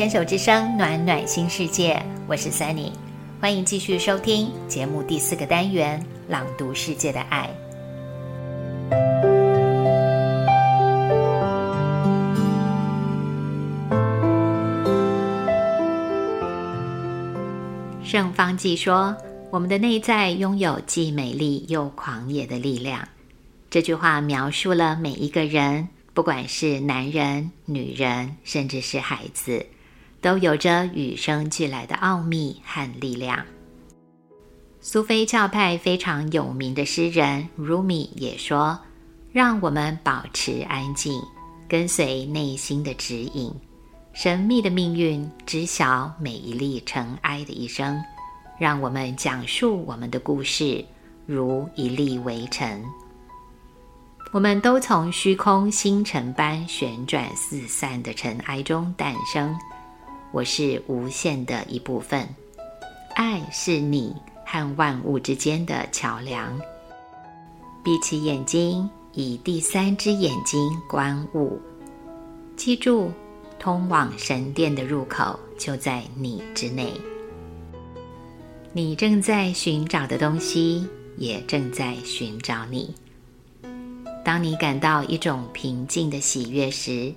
[0.00, 2.90] 牵手之声，暖暖新世界，我是 Sunny，
[3.38, 7.50] 欢迎继续收听节目第四个单元《朗读世界的爱》。
[18.02, 19.14] 圣方济说
[19.52, 23.06] ：“我们的内在拥有既美丽又狂野的力量。”
[23.68, 29.66] 这句话描述了每一个人，不管是男人、女人，甚至是孩子，
[30.20, 33.44] 都有着与生俱来的奥秘和力量。
[34.80, 38.78] 苏菲教派非常有名的诗人 Rumi 也说
[39.32, 41.20] ：“让我们保持安静，
[41.68, 43.52] 跟随内心的指引。”
[44.12, 48.02] 神秘的命运，知晓每一粒尘埃的一生，
[48.58, 50.84] 让我们讲述我们的故事，
[51.26, 52.82] 如一粒微尘。
[54.32, 59.56] 我们都从虚空星辰般旋转四散的尘埃中诞生。
[60.32, 62.28] 我是无限的一部分，
[63.14, 64.14] 爱是你
[64.44, 66.60] 和万物之间的桥梁。
[67.82, 71.60] 闭起眼睛，以第三只眼睛观物，
[72.56, 73.10] 记住。
[73.58, 76.94] 通往神殿的入口就在你之内，
[78.72, 82.94] 你正在寻找的东西也正在寻找你。
[84.24, 87.12] 当你感到一种平静的喜悦时，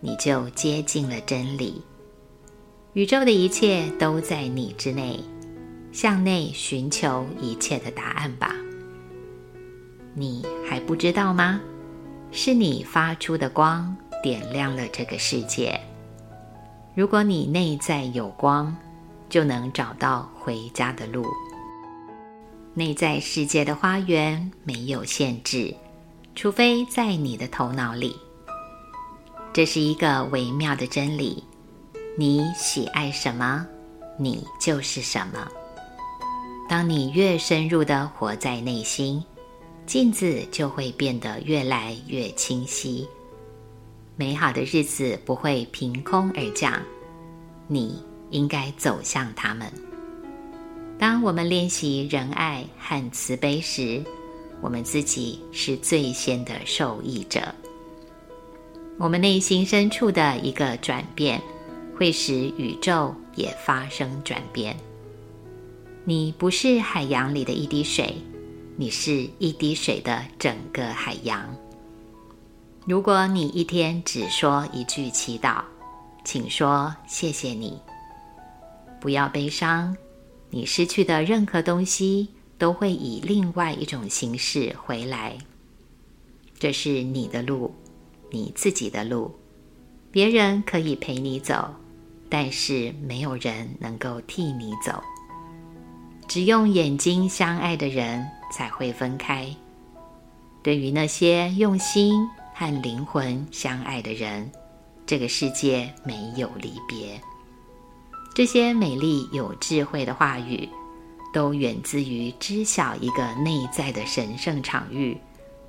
[0.00, 1.82] 你就接近了真理。
[2.94, 5.18] 宇宙的一切都在你之内，
[5.92, 8.54] 向内寻求一切的答案吧。
[10.14, 11.58] 你还不知道吗？
[12.30, 13.96] 是你发出的光。
[14.22, 15.80] 点亮了这个世界。
[16.94, 18.72] 如果你内在有光，
[19.28, 21.26] 就能找到回家的路。
[22.72, 25.74] 内在世界的花园没有限制，
[26.36, 28.14] 除非在你的头脑里。
[29.52, 31.42] 这是一个微妙的真理：
[32.14, 33.66] 你喜爱什么，
[34.18, 35.48] 你就是什么。
[36.68, 39.24] 当你越深入的活在内心，
[39.86, 43.08] 镜子就会变得越来越清晰。
[44.14, 46.78] 美好的日子不会凭空而降，
[47.66, 49.72] 你应该走向他们。
[50.98, 54.04] 当我们练习仁爱和慈悲时，
[54.60, 57.40] 我们自己是最先的受益者。
[58.98, 61.40] 我们内心深处的一个转变，
[62.02, 64.76] 会使宇宙也发生转变。
[66.04, 68.16] 你不是海洋里的一滴水，
[68.76, 71.56] 你是一滴水的整个海洋。
[72.88, 75.62] 如果你一天只说一句祈祷，
[76.24, 77.80] 请说谢谢你。
[79.00, 79.96] 不要悲伤，
[80.50, 85.38] 你失去的任何东西都会以另外一种形式回来。
[86.58, 87.72] 这是你的路，
[88.32, 89.32] 你自己的路。
[90.10, 91.72] 别人可以陪你走，
[92.32, 95.02] 但是没有人能够替你走。
[96.26, 99.54] 只用眼睛相爱的人才会分开。
[100.62, 102.26] 对于那些用心。
[102.54, 104.48] 和灵魂相爱的人，
[105.06, 107.18] 这个世界没有离别。
[108.34, 110.68] 这些美丽有智慧的话语，
[111.32, 115.16] 都源自于知晓一个内在的神圣场域。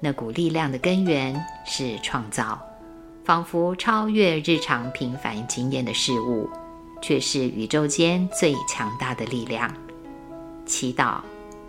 [0.01, 1.34] 那股力量的根源
[1.66, 2.62] 是创造，
[3.24, 6.50] 仿佛超越日常平凡经验的事物，
[7.02, 9.74] 却是宇宙间最强大的力量。
[10.66, 11.22] 祈祷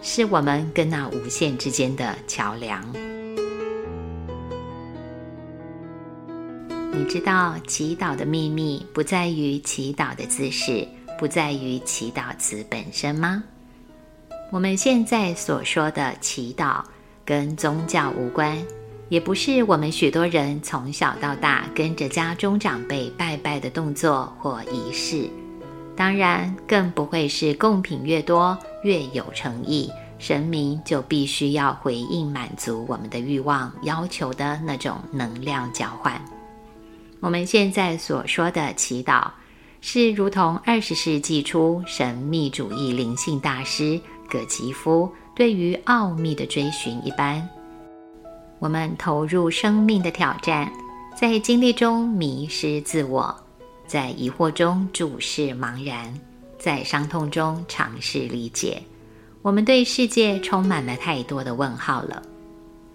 [0.03, 2.85] 是我们跟那无限之间的桥梁。
[6.93, 10.87] 你知道祈祷的秘密不在于祈祷的姿势，
[11.19, 13.43] 不在于祈祷词本身吗？
[14.51, 16.83] 我们现在所说的祈祷
[17.25, 18.57] 跟宗教无关，
[19.11, 25.29] 也不是我们许多人从小到大跟着家中长辈拜拜的动作或仪式，
[25.95, 36.21] 当然更不会是贡品越多越有诚意，神明就必须要回应满足我们的欲望要求的那种能量交换。
[37.21, 39.29] 我们现在所说的祈祷，
[39.81, 44.01] 是如同二十世纪初神秘主义灵性大师
[44.31, 47.47] 葛吉夫对于奥秘的追寻一般。
[48.65, 50.73] 我们投入生命的挑战，
[51.15, 53.37] 在经历中迷失自我，
[53.87, 56.19] 在疑惑中注视茫然，
[56.59, 58.83] 在伤痛中尝试理解。
[59.43, 62.23] 我们对世界充满了太多的问号了。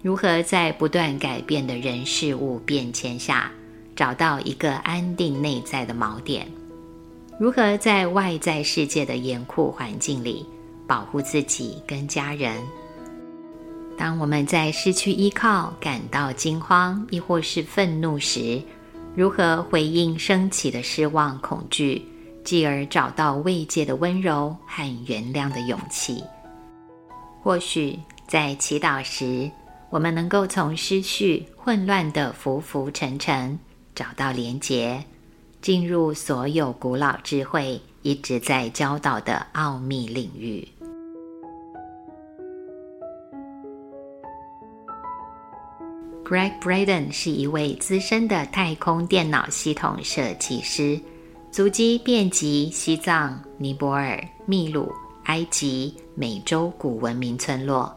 [0.02, 3.48] 如何在不断改变的人事物变迁下？
[3.94, 6.48] 找到一个安定内在的锚点，
[7.38, 10.44] 如何在外在世界的严酷环境里
[10.88, 12.60] 保护自己跟家人？
[14.00, 18.58] 当我们在失去依靠、感到惊慌，亦或是愤怒时，
[19.14, 22.02] 如何回应升起的失望、恐惧，
[22.42, 26.24] 继而找到慰藉的温柔和原谅的勇气？
[27.42, 29.50] 或许在祈祷时，
[29.90, 33.58] 我们能够从失序、混乱的浮浮沉沉
[33.94, 35.04] 找到连结，
[35.60, 40.66] 进入所有古老智慧一直在教导的奥秘领域。
[46.30, 50.96] Greg Braden 是一位资深的太空电脑系统设计师，
[51.50, 54.92] 足迹遍及西藏、尼泊尔、秘鲁、
[55.24, 57.92] 埃及、美洲古文明村落，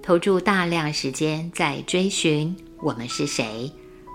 [0.00, 3.68] 投注大量时间在追寻我们是谁，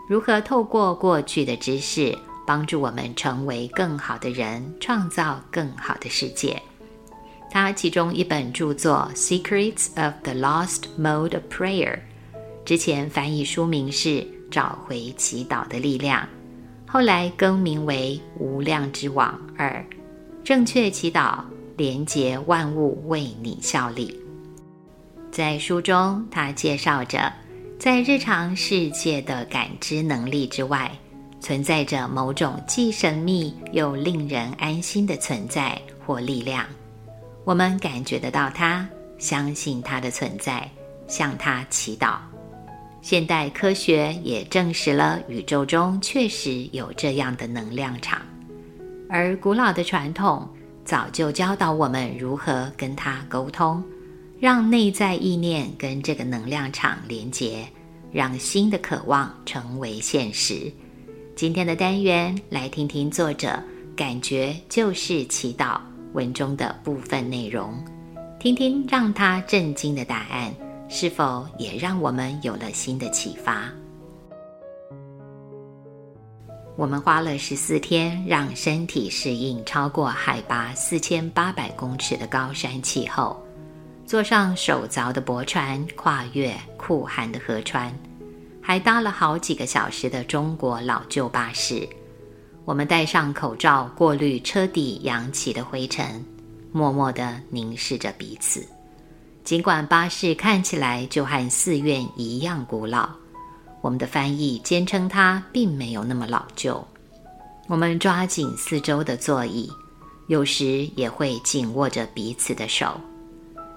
[0.08, 2.18] 如何透过过去的知识
[2.48, 6.58] 帮助我们成为更好的人，创造更好的世界。
[7.52, 11.96] 他其中一本著作《Secrets of the Lost Mode of Prayer》。
[12.68, 14.10] 之前翻译书名是
[14.52, 16.22] 《找回祈祷的力量》，
[16.86, 19.70] 后来更名为《无量之网二》，
[20.44, 21.40] 正确祈祷
[21.78, 24.14] 连接万物为你效力。
[25.32, 27.32] 在书中，他介绍着，
[27.80, 30.92] 在日常世界的感知能力之外，
[31.40, 36.66] 存在着某种既神秘又令人安心的存在或力量。
[37.46, 38.86] 我们感觉得到它，
[39.18, 40.70] 相信它的存在，
[41.08, 42.18] 向它祈祷。
[43.10, 48.22] 现代科学也证实了宇宙中确实有这样的能量场，
[49.08, 50.46] 而古老的传统
[50.84, 53.82] 早就教导我们如何跟它沟通，
[54.42, 57.66] 让内在意念跟这个能量场连接，
[58.12, 60.70] 让新的渴望成为现实。
[61.34, 63.58] 今天的单元来听听作者
[63.96, 65.80] 感觉就是祈祷
[66.12, 67.74] 文中的部分内容，
[68.38, 70.54] 听听让他震惊的答案。
[70.90, 73.70] 是否也让我们有了新的启发？
[76.78, 83.38] 我们花了十四天，让身体适应超过海拔四千八百公尺的高山气候，
[84.06, 87.94] 坐上手凿的驳船，跨越酷寒的河川，
[88.62, 91.88] 还搭了好几个小时的中国老旧巴士。
[92.64, 96.24] 我们戴上口罩，过滤车底扬起的灰尘，
[96.72, 98.66] 默默地凝视着彼此。
[99.48, 103.08] 尽管巴士看起来就和寺院一样古老，
[103.80, 106.86] 我们的翻译坚称它并没有那么老旧。
[107.68, 109.72] 我们抓紧四周的座椅，
[110.28, 113.00] 有时也会紧握着彼此的手，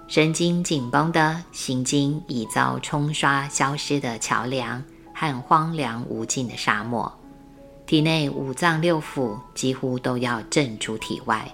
[0.09, 4.83] 神经紧绷的行经已遭冲刷消失的桥梁
[5.15, 7.09] 和荒凉无尽的沙漠，
[7.87, 11.49] 体内五脏六腑几乎都要震出体外。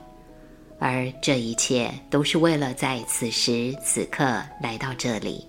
[0.78, 5.46] 而这一切都是为了在此时此刻来到这里，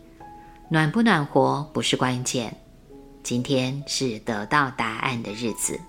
[0.70, 2.56] 暖不暖和不是关键，
[3.24, 5.80] 今天是得到答案的日子。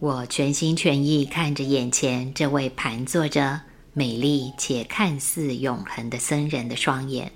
[0.00, 3.60] 我全心全意看着眼前这位盘坐着
[3.92, 7.30] 美丽且看似永恒的僧人的双眼，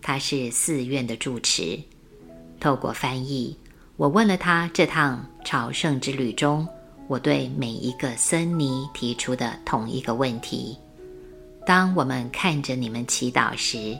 [0.00, 1.78] 他是寺院的住持。
[2.58, 3.56] 透过翻译，
[3.96, 6.66] 我问了他这趟朝圣之旅中。
[7.08, 10.76] 我对每一个僧尼提出的同一个问题：
[11.66, 13.98] 当我们看着你们祈祷时，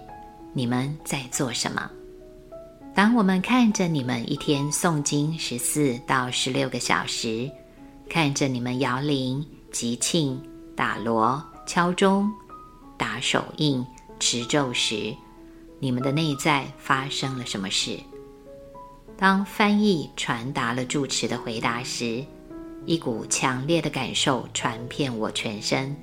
[0.53, 1.91] 你们在做什么？
[2.95, 7.51] 当我们看着你们一天诵经十四到十六个小时，
[8.11, 10.39] 看着你们摇铃、集庆、
[10.77, 12.31] 打锣、敲钟、
[12.99, 13.83] 打手印、
[14.21, 15.15] 持咒时，
[15.81, 17.99] 你们的内在发生了什么事？
[19.17, 22.23] 当翻译传达了住持的回答时，
[22.87, 25.95] 一股强烈的感受传遍我全身，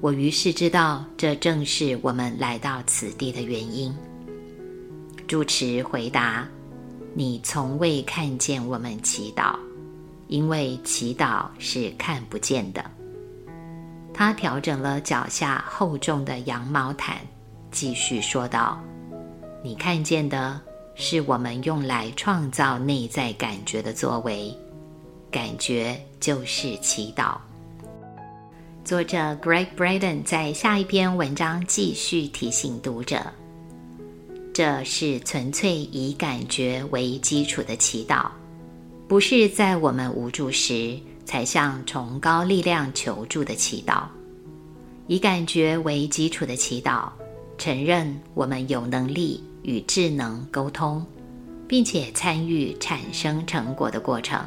[0.00, 3.94] 我于是知道这正是我们来到此地的原因。
[5.28, 6.48] 主持回答
[7.14, 9.54] ：“你从未看见我们祈祷，
[10.26, 12.84] 因为祈祷是看不见的。”
[14.12, 17.18] 他调整了脚下厚重的羊毛毯，
[17.70, 18.82] 继续说道
[19.62, 20.60] ：“你看见的
[20.96, 24.52] 是我们用来创造内在感觉的作为。”
[25.30, 27.36] 感觉就是祈祷。
[28.84, 33.24] 作者 Greg Braden 在下一篇文章继续提醒读者：
[34.52, 38.26] 这是纯粹以感觉为基础的祈祷，
[39.06, 44.04] 不是在我们无助时才向崇高力量求助的祈祷。
[45.06, 47.08] 以感觉为基础的祈祷，
[47.58, 51.04] 承认我们有能力与智能沟通，
[51.68, 54.42] 并且参与产生成果的过程。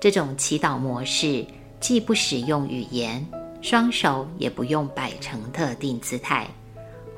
[0.00, 1.44] 这种祈祷模式
[1.80, 3.26] 既不使用语言，
[3.60, 6.46] 双手也不用摆成特定姿态，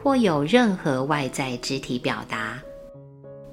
[0.03, 2.59] 或有任何外在肢体表达，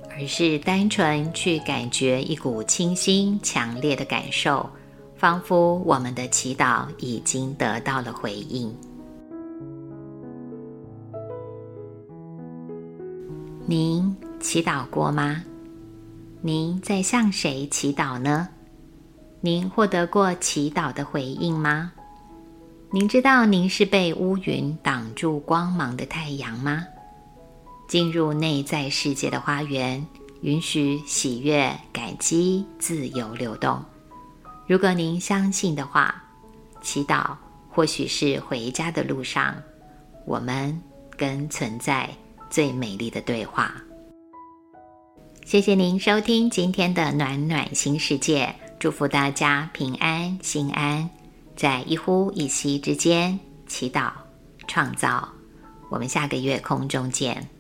[0.10, 4.70] 而是单纯去感觉一股清新强烈的感受，
[5.18, 8.74] 仿佛我们的祈祷已经得到了回应。
[13.66, 15.44] 您祈祷过吗？
[16.40, 18.48] 您在向谁祈祷呢？
[19.48, 21.90] 您获得过祈祷的回应吗？
[22.92, 26.86] 您知道您是被乌云挡住光芒的太阳吗？
[27.88, 30.06] 进入内在世界的花园，
[30.42, 33.82] 允许喜悦、感激自由流动。
[34.68, 36.22] 如果您相信的话，
[36.82, 37.34] 祈祷
[37.70, 39.56] 或许是回家的路上，
[40.26, 40.78] 我们
[41.16, 42.10] 跟存在。
[42.50, 43.74] 最美丽的对话。
[45.46, 51.10] 谢谢您收听今天的暖暖新世界，祝福大家平安心安，
[51.56, 54.12] 在一呼一吸之间祈祷
[54.68, 55.28] 创造。
[55.90, 57.57] 我们下个月空中见。